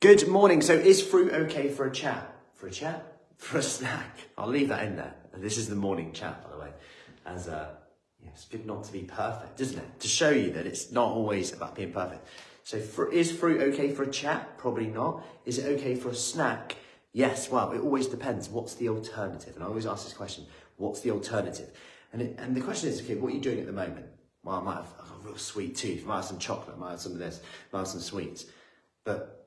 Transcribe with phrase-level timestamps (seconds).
[0.00, 0.60] Good morning.
[0.60, 2.32] So, is fruit okay for a chat?
[2.54, 3.20] For a chat?
[3.36, 4.16] For a snack?
[4.38, 5.12] I'll leave that in there.
[5.34, 6.70] This is the morning chat, by the way.
[7.26, 7.70] As uh,
[8.22, 9.98] yeah, it's good not to be perfect, isn't it?
[9.98, 12.24] To show you that it's not always about being perfect.
[12.62, 14.56] So, for, is fruit okay for a chat?
[14.56, 15.24] Probably not.
[15.44, 16.76] Is it okay for a snack?
[17.12, 17.50] Yes.
[17.50, 18.48] Well, it always depends.
[18.48, 19.56] What's the alternative?
[19.56, 20.46] And I always ask this question:
[20.76, 21.72] What's the alternative?
[22.12, 24.06] And it, and the question is, okay, what are you doing at the moment?
[24.44, 26.04] Well, I might have, I've a real sweet tooth.
[26.04, 26.76] I might have some chocolate.
[26.76, 27.40] I might have some of this.
[27.42, 28.46] I might have some sweets.
[29.02, 29.38] But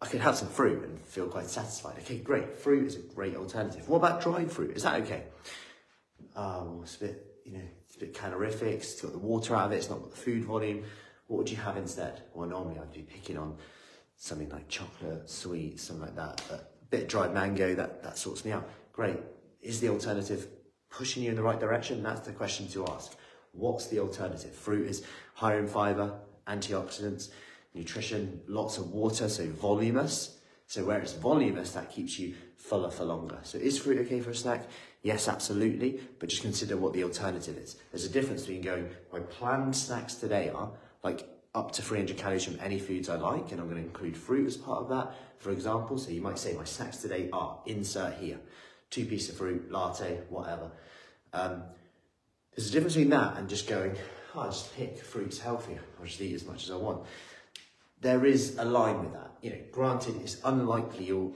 [0.00, 1.96] I could have some fruit and feel quite satisfied.
[2.00, 2.56] Okay, great.
[2.56, 3.88] Fruit is a great alternative.
[3.88, 4.76] What about dried fruit?
[4.76, 5.24] Is that okay?
[6.34, 8.74] Oh, it's a bit, you know, it's a bit calorific.
[8.74, 9.76] It's got the water out of it.
[9.76, 10.84] It's not got the food volume.
[11.28, 12.22] What would you have instead?
[12.34, 13.56] Well, normally I'd be picking on
[14.16, 16.42] something like chocolate, sweet, something like that.
[16.50, 18.68] A bit of dried mango, that, that sorts me out.
[18.92, 19.18] Great.
[19.62, 20.46] Is the alternative
[20.90, 22.02] pushing you in the right direction?
[22.02, 23.16] That's the question to ask.
[23.52, 24.52] What's the alternative?
[24.52, 25.04] Fruit is
[25.34, 26.12] higher in fiber,
[26.46, 27.30] antioxidants,
[27.76, 30.38] nutrition, lots of water, so voluminous.
[30.66, 33.38] So where it's voluminous, that keeps you fuller for longer.
[33.44, 34.66] So is fruit okay for a snack?
[35.02, 36.00] Yes, absolutely.
[36.18, 37.76] But just consider what the alternative is.
[37.92, 40.70] There's a difference between going, my planned snacks today are
[41.04, 44.16] like up to 300 calories from any foods I like, and I'm going to include
[44.16, 45.98] fruit as part of that, for example.
[45.98, 48.38] So you might say my snacks today are insert here,
[48.90, 50.72] two pieces of fruit, latte, whatever.
[51.32, 51.62] Um,
[52.54, 53.94] there's a difference between that and just going,
[54.34, 55.78] oh, I'll just pick fruits healthy.
[55.98, 57.06] I'll just eat as much as I want
[58.06, 59.32] there is a line with that.
[59.42, 61.34] You know, granted, it's unlikely you'll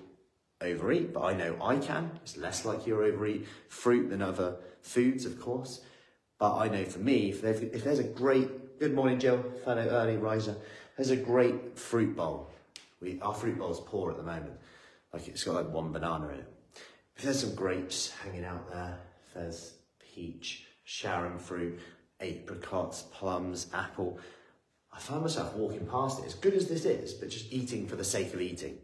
[0.60, 2.12] overeat, but I know I can.
[2.22, 5.80] It's less likely you'll overeat fruit than other foods, of course.
[6.38, 10.16] But I know for me, if, if there's a great, good morning, Jill, fellow early
[10.16, 10.56] riser,
[10.96, 12.48] there's a great fruit bowl.
[13.00, 14.52] We, our fruit bowl's poor at the moment.
[15.12, 16.52] Like it's got like one banana in it.
[17.16, 18.96] If there's some grapes hanging out there,
[19.26, 19.74] if there's
[20.14, 21.80] peach, Sharon fruit,
[22.20, 24.20] apricots, plums, apple,
[24.92, 27.96] I find myself walking past it, as good as this is, but just eating for
[27.96, 28.78] the sake of eating.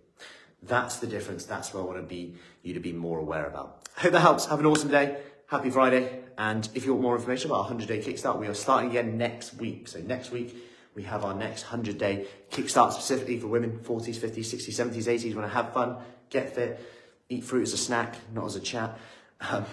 [0.62, 1.44] That's the difference.
[1.44, 3.88] That's what I want to be you to be more aware about.
[3.96, 4.46] I hope that helps.
[4.46, 5.18] Have an awesome day.
[5.46, 6.20] Happy Friday.
[6.38, 9.16] And if you want more information about our 100 day kickstart, we are starting again
[9.16, 9.88] next week.
[9.88, 10.56] So next week,
[10.94, 15.34] we have our next 100 day kickstart specifically for women 40s, 50s, 60s, 70s, 80s.
[15.34, 15.96] Want to have fun,
[16.30, 16.80] get fit,
[17.28, 18.98] eat fruit as a snack, not as a chat,
[19.40, 19.64] um,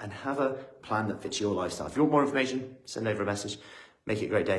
[0.00, 0.50] and have a
[0.82, 1.88] plan that fits your lifestyle.
[1.88, 3.58] If you want more information, send over a message.
[4.06, 4.56] Make it a great day.